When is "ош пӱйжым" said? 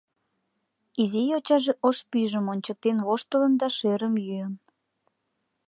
1.87-2.45